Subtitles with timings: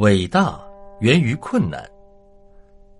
[0.00, 0.58] 伟大
[1.00, 1.86] 源于困难。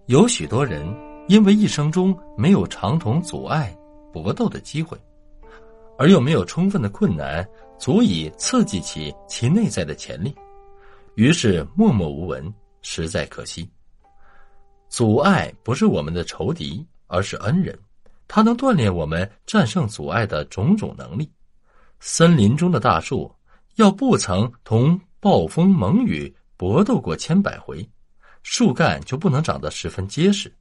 [0.04, 0.86] 有许多人
[1.28, 3.74] 因为一生中没有长同阻碍
[4.12, 4.98] 搏斗的机会，
[5.96, 10.36] 而又没有充分的困难足以刺激起其内在的潜力，
[11.14, 12.52] 于是默默无闻，
[12.82, 13.66] 实在可惜。
[14.90, 17.78] 阻碍不是我们的仇敌，而是恩人，
[18.28, 21.32] 它能锻炼我们战胜阻碍的种种能力。
[21.98, 23.34] 森林中的大树，
[23.76, 26.30] 要不曾同暴风猛雨。
[26.60, 27.88] 搏斗过千百回，
[28.42, 30.54] 树干就不能长得十分结实。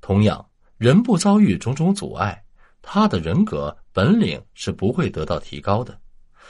[0.00, 0.42] 同样，
[0.78, 2.42] 人不遭遇种种阻碍，
[2.80, 6.00] 他的人格本领是不会得到提高的。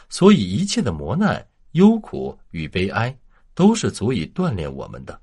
[0.08, 3.18] 所以，一切的磨难、忧苦与悲哀，
[3.56, 5.20] 都是足以锻炼我们的。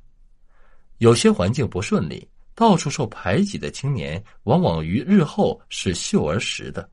[0.97, 6.85] 有些环境不顺利，到处受排挤的青年，往往于日后是秀而实的；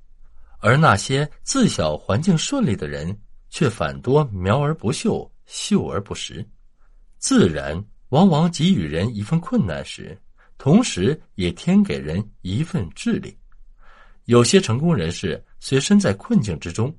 [0.61, 5.29] 而那些自小环境顺利的人，却反多苗而不秀。
[5.47, 6.47] 秀而不实，
[7.19, 10.19] 自然往往给予人一份困难时，
[10.59, 13.37] 同时也添给人一份智力。
[14.25, 16.95] 有些成功人士虽身在困境之中，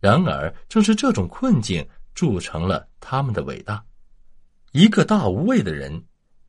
[0.00, 3.84] 然而正是这种困境铸成了他们的伟大。
[4.72, 6.02] 一个大无畏的人，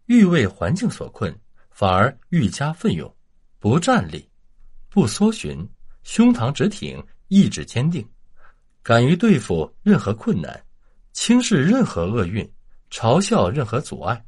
[0.06, 1.36] 愈为环境所困，
[1.72, 3.14] 反而愈加奋勇，
[3.60, 4.26] 不站立，
[4.90, 5.68] 不缩寻，
[6.04, 8.08] 胸膛直挺，意志坚定，
[8.82, 10.64] 敢于对付任何困难。
[11.14, 12.48] 轻视任何厄运，
[12.90, 14.26] 嘲笑任何阻碍，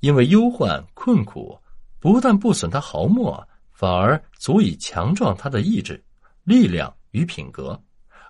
[0.00, 1.58] 因为忧患困苦
[1.98, 6.02] 不但不损他毫末，反而足以强壮他的意志、
[6.42, 7.80] 力量与品格，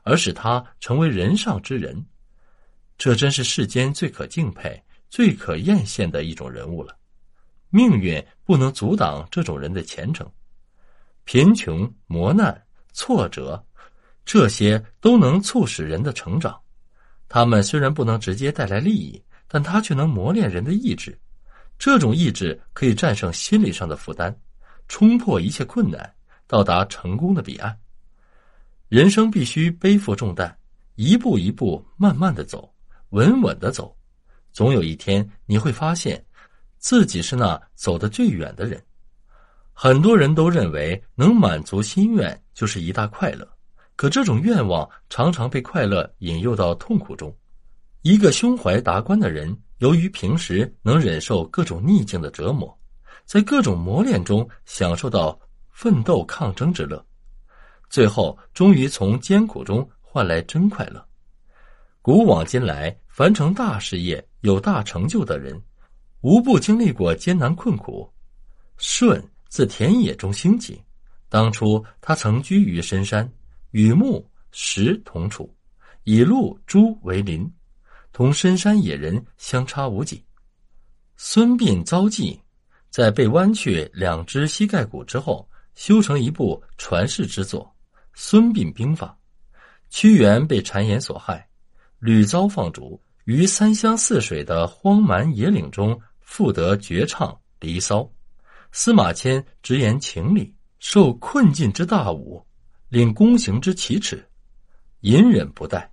[0.03, 2.07] 而使他成为人上之人。
[2.99, 6.97] 这真是世间最可敬佩、最可艳羡的一种人物了。
[7.71, 10.31] 命运不能阻挡这种人的前程，
[11.25, 13.63] 贫穷、磨难、挫折，
[14.25, 16.59] 这些都能促使人的成长。
[17.29, 21.19] 他们虽然不能直接带来利益，但他却能磨练人的意志。
[21.79, 24.35] 这种意志可以战胜心理上的负担，
[24.89, 26.15] 冲破一切困难，
[26.47, 27.77] 到达成功的彼岸。
[28.89, 30.57] 人生必须背负重担，
[30.95, 32.73] 一步一步慢慢的走，
[33.11, 33.95] 稳稳的走。
[34.53, 36.25] 总有一天你会发现，
[36.79, 38.83] 自己是那走得最远的人。
[39.73, 43.47] 很多人都认为能满足心愿就是一大快乐。
[43.97, 47.35] 可这种愿望常常被快乐引诱到痛苦中。
[48.03, 52.79] 一个胸怀达观的人，由于平时能忍受各种逆境的折磨，
[53.25, 55.37] 在各种磨练中享受到
[55.71, 57.05] 奋斗抗争之乐，
[57.91, 61.05] 最后终于从艰苦中换来真快乐。
[62.01, 65.61] 古往今来，凡成大事业、有大成就的人，
[66.21, 68.09] 无不经历过艰难困苦。
[68.79, 70.81] 舜自田野中兴起，
[71.29, 73.29] 当初他曾居于深山。
[73.71, 75.55] 与木石同处，
[76.05, 77.51] 以鹿猪为邻，
[78.13, 80.25] 同深山野人相差无几。
[81.17, 82.39] 孙膑遭际，
[82.91, 87.63] 在被剜去两只膝盖骨之后，修成一部传世之作
[88.15, 89.09] 《孙膑兵法》。
[89.89, 91.49] 屈原被谗言所害，
[91.99, 98.01] 屡遭放逐，于三湘四水的荒蛮野岭中，复得绝唱《离骚》。
[98.73, 102.45] 司马迁直言情理，受困境之大侮。
[102.89, 104.25] 领宫行之奇耻，
[105.01, 105.91] 隐忍不待，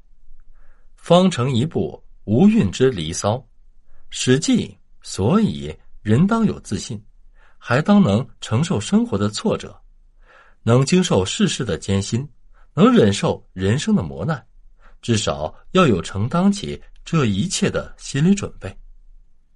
[0.95, 3.35] 方成一部无韵之离骚。
[4.11, 4.67] 《史记》
[5.01, 7.03] 所以人当有自信，
[7.57, 9.75] 还当能承受生活的挫折，
[10.61, 12.29] 能经受世事的艰辛，
[12.75, 14.45] 能忍受人生的磨难，
[15.01, 18.71] 至少要有承担起这一切的心理准备。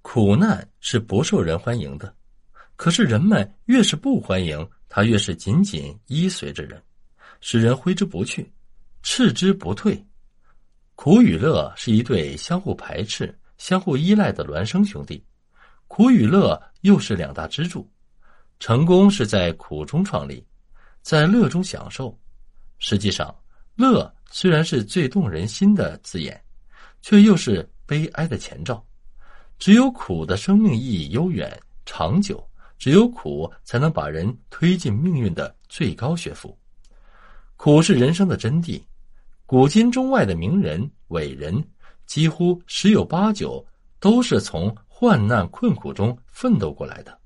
[0.02, 2.12] 苦难是不受人欢迎的，
[2.74, 6.82] 可是人们越是不欢迎，他越是紧紧依随着人。
[7.40, 8.50] 使人挥之不去，
[9.02, 10.02] 斥之不退。
[10.94, 15.24] 苦与乐是一对相互排斥、相互依赖的孪生兄弟。
[15.86, 17.88] 苦与乐又是两大支柱。
[18.60, 20.44] 成功是在苦中创立，
[21.00, 22.18] 在乐中享受。
[22.78, 23.32] 实际上，
[23.76, 26.42] 乐虽然是最动人心的字眼，
[27.00, 28.84] 却又是悲哀的前兆。
[29.60, 31.56] 只有苦的生命意义悠远
[31.86, 32.44] 长久，
[32.78, 36.58] 只有苦才能把人推进命运的最高学府。
[37.58, 38.80] 苦是人生的真谛，
[39.44, 41.62] 古今中外的名人伟人，
[42.06, 43.66] 几乎十有八九
[43.98, 47.18] 都是从患难困苦中奋斗过来的。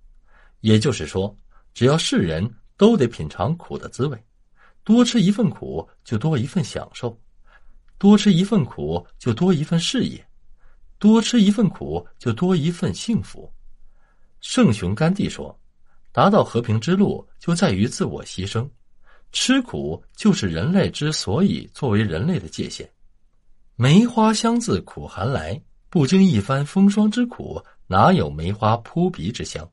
[0.60, 1.36] 也就是说，
[1.74, 4.18] 只要是人都得品尝苦的滋味，
[4.84, 7.14] 多吃一份苦就多一份享受，
[7.98, 10.26] 多吃一份苦就多一份事业，
[10.98, 13.52] 多吃一份苦就多一份幸福。
[14.40, 15.54] 圣雄甘地说
[16.10, 18.66] ：“达到和平之路，就在于自我牺牲。”
[19.32, 22.88] 吃苦就是人类之所以作为人类的界限。
[23.74, 29.68] 梅花香自苦寒来，不经一番风霜之苦，哪有梅花扑鼻之香？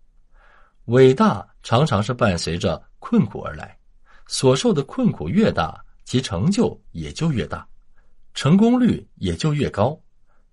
[0.85, 3.77] 伟大常常是伴随着困苦而来，
[4.25, 7.67] 所受的困苦越大，其成就也就越大，
[8.33, 10.00] 成功率也就越高。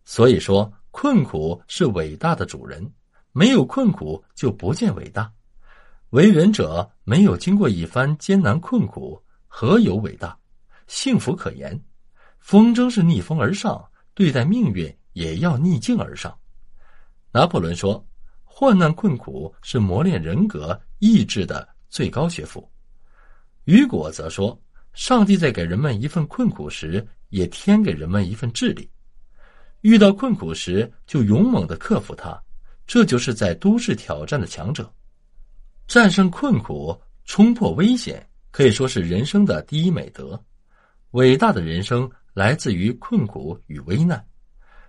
[0.04, 2.92] 所以说，困苦是伟大的主人，
[3.32, 5.32] 没有困苦就不见伟大。
[6.10, 10.38] 为人者没有经过一番艰难困苦，何有伟大、
[10.86, 11.78] 幸福可言？
[12.38, 16.32] 风筝是逆风而上，对待命运也要逆境而上。
[17.32, 18.06] 拿破仑说
[18.44, 22.70] ：“患难困苦是磨练人格意志的最高学府。”
[23.64, 24.58] 雨果则说
[24.94, 28.88] ：“上帝在给人们一份困苦时，也添给人们一份智力。
[29.80, 32.40] 遇到困苦时，就勇猛的克服它，
[32.86, 34.88] 这就是在都市挑战的强者。”
[35.86, 40.40] 战胜困苦，冲破危险，可以说是人生的第一美德。
[41.12, 44.22] 伟大的人生来自于困苦与危难，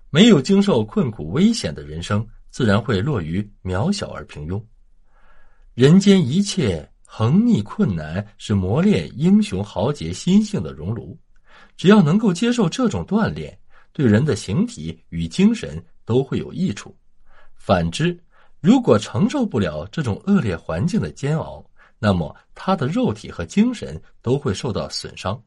[0.10, 4.62] 没有经受困苦危险的人生，自然会落于渺小而平庸。
[5.76, 11.18] 人间一切横逆困难，是磨练英雄豪杰心性的熔炉。
[11.76, 13.56] 只要能够接受这种锻炼，
[13.94, 16.96] 对人的形体与精神都会有益处。
[17.56, 18.18] 反之，
[18.68, 21.64] 如果承受不了这种恶劣环境的煎熬，
[22.00, 25.42] 那么他的肉体和精神都会受到损伤。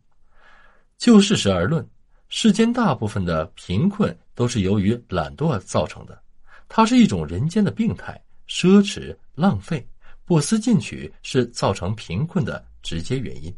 [0.96, 1.86] 就事实而论，
[2.30, 6.18] 世间大部分的贫困都是由于懒惰造成的，
[6.66, 8.18] 它是一种人间的病态，
[8.48, 9.86] 奢侈、浪费、
[10.24, 13.54] 不思进取是造成贫困的直接原因。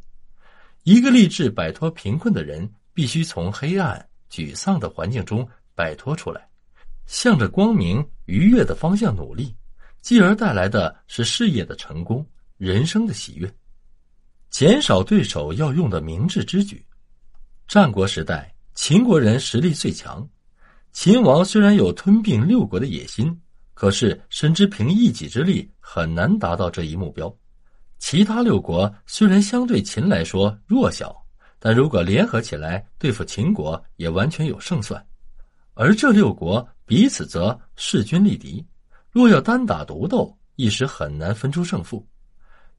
[0.82, 6.48] 一个立志摆脱贫困的人，必须从黑暗、沮丧的环境中摆脱出来。
[7.06, 9.54] 向着光明、愉悦的方向努力，
[10.00, 12.26] 继而带来的是事业的成功、
[12.56, 13.52] 人生的喜悦。
[14.50, 16.84] 减少对手要用的明智之举。
[17.66, 20.28] 战国时代，秦国人实力最强。
[20.92, 23.34] 秦王虽然有吞并六国的野心，
[23.72, 27.34] 可是深知凭一己之力很难达到这一目标。
[27.98, 31.16] 其他六国虽然相对秦来说弱小，
[31.58, 35.02] 但如果联合起来对付秦国，也完全有胜算。
[35.82, 36.66] 而这六国。
[36.84, 38.62] 彼此则势均力敌，
[39.10, 42.06] 若要单打独斗，一时很难分出胜负。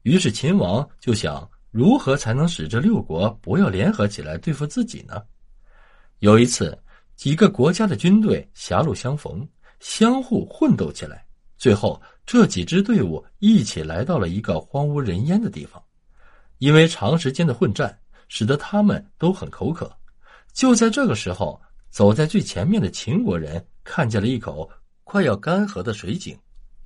[0.02, 5.20] 于是秦王就想，如何才能使这六国不要联合起来对付自己呢？
[6.20, 6.78] 有一次，
[7.16, 9.44] 几个国家的军队狭路相逢，
[9.80, 11.26] 相互混斗起来。
[11.58, 15.82] 最后，这几支队伍一起来到了一个荒无人烟的地方。
[16.58, 17.98] 因为长时间的混战，
[18.28, 19.90] 使得他们都很口渴。
[20.52, 21.60] 就在这个时候，
[21.94, 23.64] 走在最前面的秦国人。
[23.84, 24.68] 看见了一口
[25.04, 26.36] 快要干涸的水井，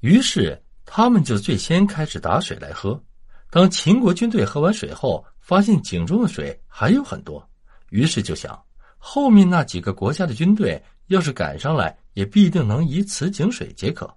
[0.01, 3.01] 于是他们就最先开始打水来喝。
[3.49, 7.49] 当秦国军队喝完水后，发现井中的水还有很多，
[7.89, 8.61] 于是就想，
[8.99, 14.13] 后面那几个国家的军队要是赶上来，也必定能以此井水解渴。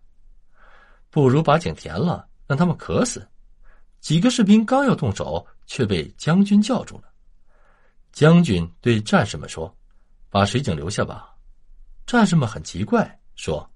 [1.09, 3.25] 不如把井填了，让他们渴死。
[4.01, 7.03] 几个士兵刚要动手，却被将军叫住了。
[8.11, 9.73] 将军对战士们说
[10.31, 11.35] ：“把水井留下吧。”
[12.07, 13.69] 战士们很奇怪，说：“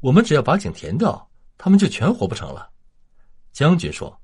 [0.00, 1.26] 我们只要把井填掉，
[1.56, 2.68] 他们就全活不成了。”
[3.52, 4.14] 将军说：“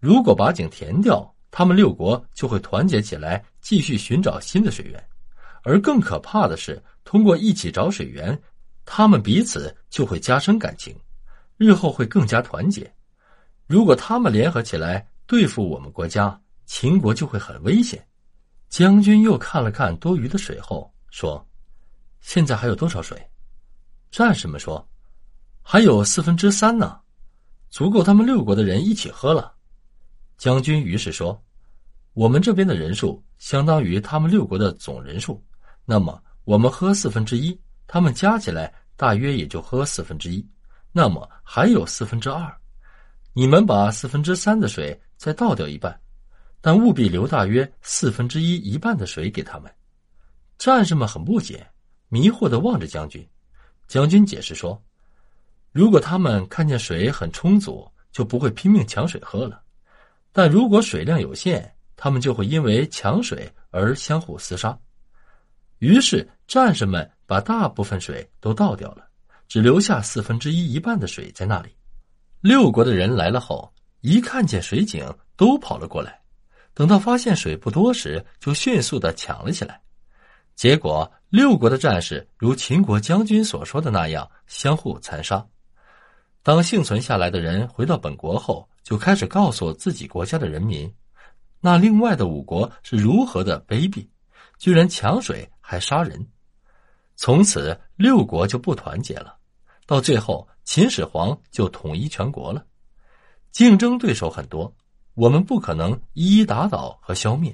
[0.00, 5.08] 如果把井填掉，他们六国就会团结起来，继续寻找新的水源。
[5.62, 8.36] 而更可怕的是，通过一起找水源，
[8.84, 10.98] 他们彼此就会加深感情，
[11.56, 12.92] 日后会更加团结。
[13.66, 18.04] 如果他们联合起来对付我们国家，秦国就会很危险。”
[18.68, 21.46] 将军又看了看多余的水后说。
[22.24, 23.20] 现在还有多少水？
[24.12, 24.88] 战士们说
[25.60, 27.00] ：“还有四分之三呢，
[27.68, 29.52] 足够他们六国的人一起喝了。”
[30.38, 31.42] 将军于是说
[32.14, 35.42] ：“我们这边的人数相当于他们六国的总人数，
[35.84, 40.48] 那么我们喝四分之一，他们加起来大约也就喝四分之一，
[40.92, 42.56] 那么还有四分之二。
[43.32, 46.00] 你们把四分之三的水再倒掉一半，
[46.60, 49.68] 但务必留大约四分之一一半的水给他们。”
[50.64, 51.66] 战士们很不解。
[52.08, 53.26] 迷惑的望着将军，
[53.88, 54.80] 将军解释说
[55.72, 59.60] ：“如果他们看见水很充足，就不会拼命抢水喝了；
[60.30, 64.78] 但如果水量有限，他们就会因为抢水而相互厮杀。”
[65.80, 69.04] 于是战士们把大部分水都倒掉了，
[69.48, 71.70] 只留下四分之一一半的水在那里。
[72.40, 76.20] 六国的人来了后，一看见水井，都跑了过来。
[76.72, 79.80] 等到发现水不多时，就迅速的抢了起来。
[80.62, 85.44] 结果，六国的战士如秦国将军所说的那样，相互残杀。
[86.40, 90.88] 当幸存下来的人回到本国后，就开始告诉自己国家的人民，
[91.58, 94.06] 那另外的五国是如何的卑鄙，
[94.56, 96.24] 居然抢水还杀人。
[97.16, 99.34] 从此六国就不团结了，
[99.84, 102.64] 到最后秦始皇就统一全国了。
[103.50, 104.72] 竞争对手很多，
[105.14, 107.52] 我们不可能一一打倒和消灭。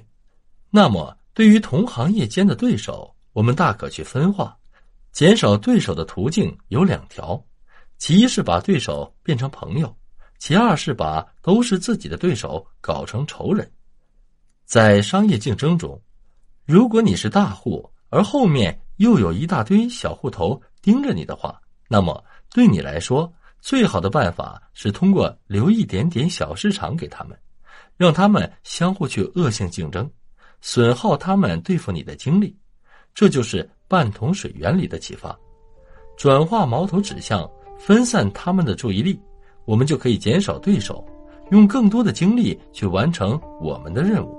[0.69, 4.57] 那么，对于同行业间的对手，我们大可去分化，
[5.11, 7.41] 减少对手的途径有两条：
[7.97, 9.95] 其一是把对手变成朋友，
[10.37, 13.69] 其二是把都是自己的对手搞成仇人。
[14.65, 16.01] 在商业竞争中，
[16.65, 23.31] 如果你是大户，而后面又有一大堆小户头盯着你的话，那么对你来说，
[23.61, 27.37] 最好的办法是通过留一点点小市场给他们，
[27.97, 30.09] 让他们相互去恶性竞争。
[30.61, 32.55] 损耗他们对付你的精力，
[33.13, 35.37] 这就是半桶水原理的启发。
[36.17, 39.19] 转化矛头指向，分散他们的注意力，
[39.65, 41.05] 我们就可以减少对手，
[41.51, 44.38] 用更多的精力去完成我们的任务。